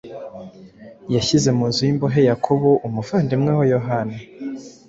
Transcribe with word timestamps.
Yashyize 1.15 1.49
mu 1.57 1.65
nzu 1.69 1.81
y’imbohe 1.87 2.19
Yakobo 2.29 2.69
umuvandimwe 2.87 3.51
wa 3.59 3.65
Yohana, 3.73 4.17